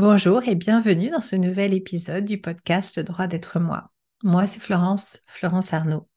[0.00, 3.90] Bonjour et bienvenue dans ce nouvel épisode du podcast Le droit d'être moi.
[4.22, 6.08] Moi, c'est Florence, Florence Arnaud.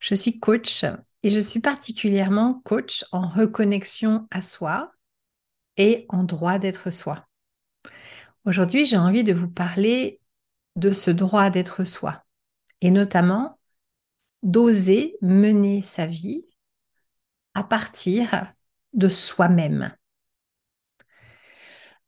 [0.00, 0.82] Je suis coach
[1.22, 4.90] et je suis particulièrement coach en reconnexion à soi
[5.76, 7.28] et en droit d'être soi.
[8.46, 10.20] Aujourd'hui, j'ai envie de vous parler
[10.74, 12.24] de ce droit d'être soi
[12.80, 13.60] et notamment
[14.42, 16.46] d'oser mener sa vie
[17.54, 18.52] à partir
[18.92, 19.94] de soi-même.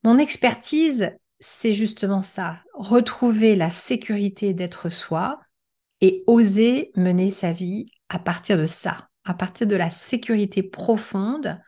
[0.07, 1.11] Mon expertise,
[1.41, 5.41] c'est justement ça, retrouver la sécurité d'être soi
[6.01, 11.61] et oser mener sa vie à partir de ça, à partir de la sécurité profonde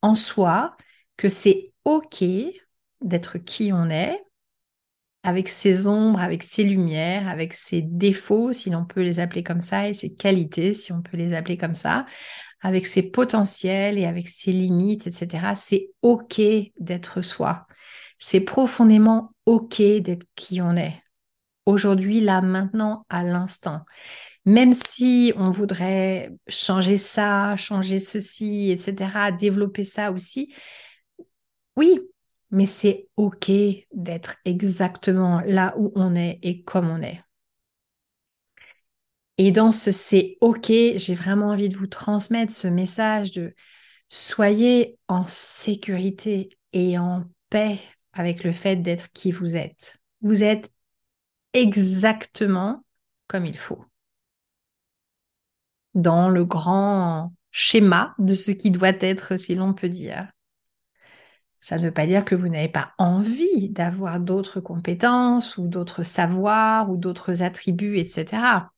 [0.00, 0.78] en soi,
[1.18, 2.24] que c'est OK
[3.02, 4.18] d'être qui on est,
[5.22, 9.60] avec ses ombres, avec ses lumières, avec ses défauts, si l'on peut les appeler comme
[9.60, 12.06] ça, et ses qualités, si on peut les appeler comme ça,
[12.62, 15.52] avec ses potentiels et avec ses limites, etc.
[15.54, 16.40] C'est OK
[16.80, 17.66] d'être soi.
[18.26, 20.98] C'est profondément OK d'être qui on est.
[21.66, 23.82] Aujourd'hui, là, maintenant, à l'instant.
[24.46, 30.54] Même si on voudrait changer ça, changer ceci, etc., développer ça aussi,
[31.76, 32.00] oui,
[32.50, 33.50] mais c'est OK
[33.92, 37.20] d'être exactement là où on est et comme on est.
[39.36, 43.54] Et dans ce c'est OK, j'ai vraiment envie de vous transmettre ce message de
[44.08, 47.78] soyez en sécurité et en paix
[48.14, 49.98] avec le fait d'être qui vous êtes.
[50.22, 50.70] Vous êtes
[51.52, 52.84] exactement
[53.26, 53.84] comme il faut.
[55.94, 60.28] Dans le grand schéma de ce qui doit être, si l'on peut dire.
[61.60, 66.02] Ça ne veut pas dire que vous n'avez pas envie d'avoir d'autres compétences ou d'autres
[66.02, 68.70] savoirs ou d'autres attributs, etc.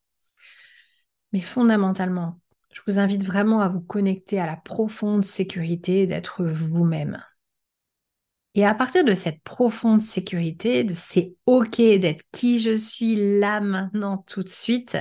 [1.33, 2.41] Mais fondamentalement,
[2.73, 7.19] je vous invite vraiment à vous connecter à la profonde sécurité d'être vous-même.
[8.57, 13.61] Et à partir de cette profonde sécurité, de c'est OK d'être qui je suis là
[13.61, 14.97] maintenant tout de suite,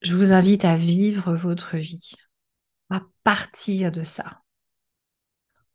[0.00, 2.12] je vous invite à vivre votre vie,
[2.88, 4.40] à partir de ça.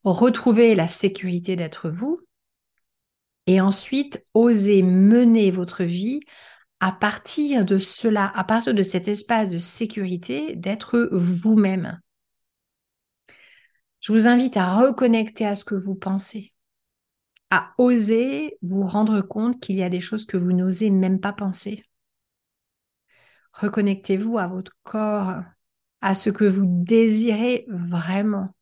[0.03, 2.19] Retrouver la sécurité d'être vous
[3.45, 6.22] et ensuite oser mener votre vie
[6.79, 12.01] à partir de cela, à partir de cet espace de sécurité, d'être vous-même.
[14.01, 16.53] Je vous invite à reconnecter à ce que vous pensez,
[17.51, 21.34] à oser vous rendre compte qu'il y a des choses que vous n'osez même pas
[21.34, 21.84] penser.
[23.53, 25.44] Reconnectez-vous à votre corps,
[26.01, 28.56] à ce que vous désirez vraiment,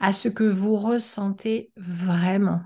[0.00, 2.62] à ce que vous ressentez vraiment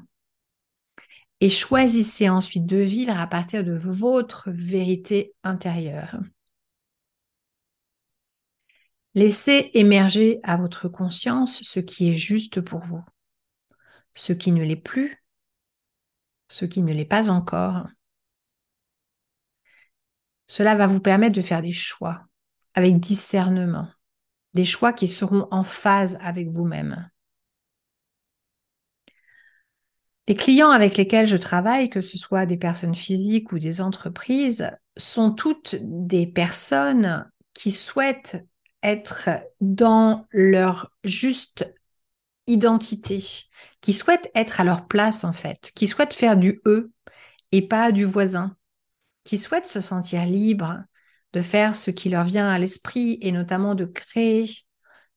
[1.41, 6.19] et choisissez ensuite de vivre à partir de votre vérité intérieure.
[9.17, 13.03] Laissez émerger à votre conscience ce qui est juste pour vous,
[14.15, 15.25] ce qui ne l'est plus,
[16.49, 17.87] ce qui ne l'est pas encore.
[20.47, 22.27] Cela va vous permettre de faire des choix
[22.75, 23.89] avec discernement,
[24.53, 27.09] des choix qui seront en phase avec vous-même.
[30.29, 34.71] Les clients avec lesquels je travaille, que ce soit des personnes physiques ou des entreprises,
[34.99, 38.45] sont toutes des personnes qui souhaitent
[38.87, 39.29] être
[39.61, 41.75] dans leur juste
[42.47, 43.25] identité,
[43.81, 46.93] qui souhaitent être à leur place en fait, qui souhaitent faire du eux
[47.51, 48.57] et pas du voisin,
[49.25, 50.85] qui souhaitent se sentir libres
[51.33, 54.49] de faire ce qui leur vient à l'esprit et notamment de créer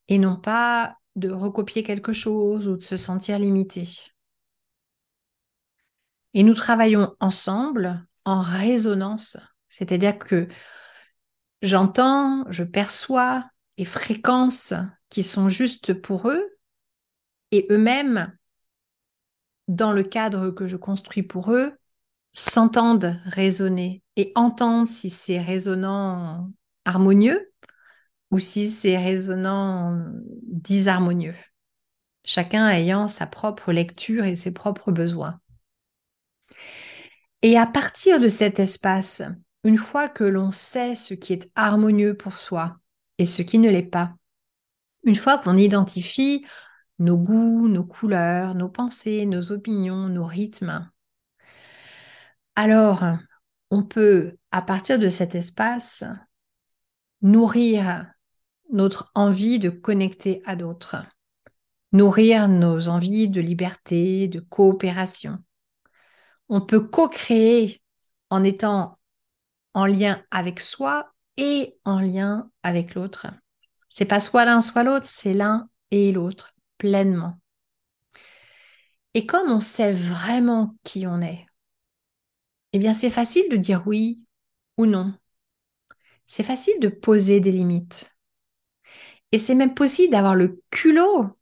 [0.08, 3.88] et non pas de recopier quelque chose ou de se sentir limité.
[6.34, 9.38] Et nous travaillons ensemble en résonance,
[9.68, 10.48] c'est-à-dire que
[11.62, 13.46] j'entends, je perçois
[13.80, 14.74] les fréquences
[15.08, 16.46] qui sont justes pour eux
[17.52, 18.36] et eux-mêmes,
[19.70, 21.72] dans le cadre que je construis pour eux,
[22.34, 26.52] s'entendent résonner et entendent si c'est résonnant
[26.84, 27.54] harmonieux
[28.32, 29.98] ou si c'est résonnant
[30.44, 31.36] disharmonieux,
[32.26, 35.40] chacun ayant sa propre lecture et ses propres besoins.
[37.44, 39.22] Et à partir de cet espace,
[39.64, 42.78] une fois que l'on sait ce qui est harmonieux pour soi
[43.20, 44.16] et ce qui ne l'est pas,
[45.04, 46.46] une fois qu'on identifie
[46.98, 50.90] nos goûts, nos couleurs, nos pensées, nos opinions, nos rythmes,
[52.56, 53.04] alors
[53.70, 56.04] on peut, à partir de cet espace,
[57.22, 58.12] nourrir
[58.72, 61.06] notre envie de connecter à d'autres,
[61.92, 65.44] nourrir nos envies de liberté, de coopération,
[66.50, 67.82] on peut co-créer
[68.30, 68.98] en étant
[69.74, 73.28] en lien avec soi et en lien avec l'autre.
[73.88, 77.40] C'est pas soit l'un soit l'autre, c'est l'un et l'autre pleinement.
[79.14, 81.46] Et comme on sait vraiment qui on est,
[82.74, 84.22] eh bien c'est facile de dire oui
[84.78, 85.14] ou non.
[86.28, 88.16] C'est facile de poser des limites.
[89.32, 91.38] Et c'est même possible d'avoir le culot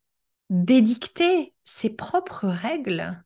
[0.49, 3.23] d'édicter ses propres règles.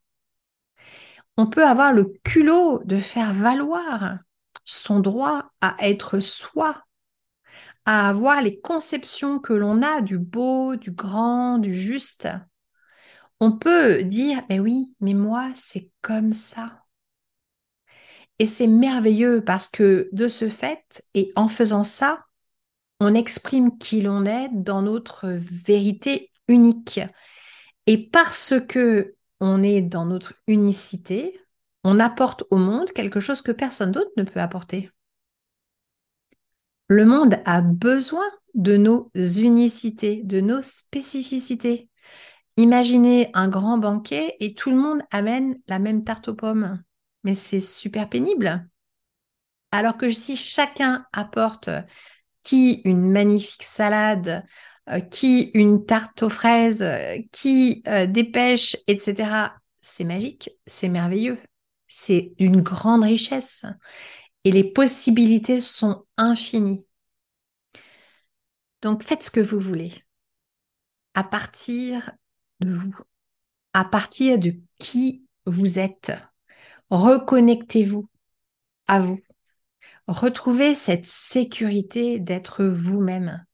[1.36, 4.20] On peut avoir le culot de faire valoir
[4.64, 6.84] son droit à être soi,
[7.86, 12.28] à avoir les conceptions que l'on a du beau, du grand, du juste.
[13.40, 16.84] On peut dire, mais oui, mais moi, c'est comme ça.
[18.40, 22.26] Et c'est merveilleux parce que de ce fait, et en faisant ça,
[23.00, 27.00] on exprime qui l'on est dans notre vérité unique.
[27.88, 31.40] Et parce que on est dans notre unicité,
[31.84, 34.92] on apporte au monde quelque chose que personne d'autre ne peut apporter.
[36.88, 41.90] Le monde a besoin de nos unicités, de nos spécificités.
[42.58, 46.84] Imaginez un grand banquet et tout le monde amène la même tarte aux pommes.
[47.24, 48.68] Mais c'est super pénible.
[49.72, 51.70] Alors que si chacun apporte
[52.44, 54.46] qui une magnifique salade,
[54.90, 60.90] euh, qui une tarte aux fraises, euh, qui euh, des pêches, etc., c'est magique, c'est
[60.90, 61.38] merveilleux.
[61.94, 63.66] C'est d'une grande richesse.
[64.46, 66.86] Et les possibilités sont infinies.
[68.82, 69.92] Donc faites ce que vous voulez.
[71.14, 72.12] À partir
[72.62, 72.96] de vous.
[73.74, 76.14] À partir de qui vous êtes.
[76.90, 78.10] Reconnectez-vous
[78.88, 79.20] à vous.
[80.08, 83.46] Retrouvez cette sécurité d'être vous-même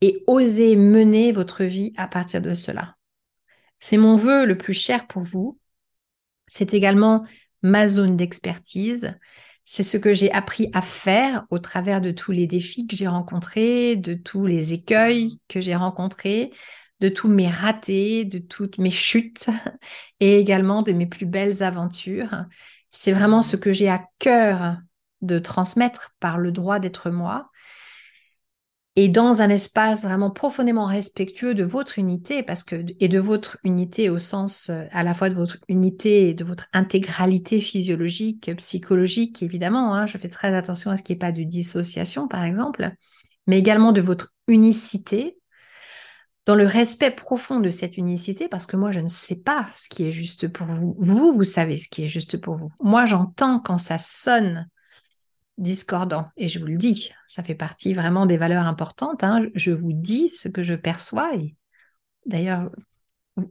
[0.00, 2.96] et osez mener votre vie à partir de cela.
[3.78, 5.58] C'est mon vœu le plus cher pour vous.
[6.46, 7.26] C'est également
[7.62, 9.14] ma zone d'expertise.
[9.64, 13.06] C'est ce que j'ai appris à faire au travers de tous les défis que j'ai
[13.06, 16.52] rencontrés, de tous les écueils que j'ai rencontrés,
[17.00, 19.48] de tous mes ratés, de toutes mes chutes
[20.20, 22.44] et également de mes plus belles aventures.
[22.90, 24.78] C'est vraiment ce que j'ai à cœur
[25.20, 27.50] de transmettre par le droit d'être moi
[29.00, 33.56] et dans un espace vraiment profondément respectueux de votre unité parce que et de votre
[33.62, 38.50] unité au sens euh, à la fois de votre unité et de votre intégralité physiologique,
[38.56, 39.94] psychologique évidemment.
[39.94, 42.90] Hein, je fais très attention à ce qu'il n'y ait pas de dissociation par exemple,
[43.46, 45.38] mais également de votre unicité
[46.44, 49.86] dans le respect profond de cette unicité, parce que moi, je ne sais pas ce
[49.86, 50.96] qui est juste pour vous.
[50.98, 52.70] Vous, vous savez ce qui est juste pour vous.
[52.80, 54.66] Moi, j'entends quand ça sonne
[55.58, 59.24] discordant, et je vous le dis, ça fait partie vraiment des valeurs importantes.
[59.24, 59.46] Hein.
[59.54, 61.56] Je vous dis ce que je perçois, et
[62.26, 62.70] d'ailleurs,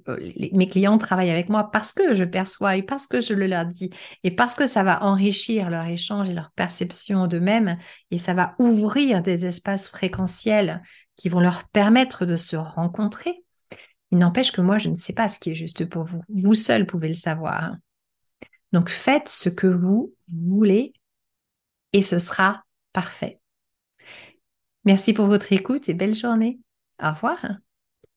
[0.07, 0.17] euh,
[0.53, 3.65] mes clients travaillent avec moi parce que je perçois et parce que je le leur
[3.65, 3.89] dis
[4.23, 7.77] et parce que ça va enrichir leur échange et leur perception d'eux-mêmes
[8.11, 10.81] et ça va ouvrir des espaces fréquentiels
[11.15, 13.43] qui vont leur permettre de se rencontrer.
[14.11, 16.21] Il n'empêche que moi, je ne sais pas ce qui est juste pour vous.
[16.29, 17.75] Vous seul pouvez le savoir.
[18.71, 20.93] Donc faites ce que vous voulez
[21.93, 22.63] et ce sera
[22.93, 23.39] parfait.
[24.85, 26.59] Merci pour votre écoute et belle journée.
[27.01, 27.57] Au revoir.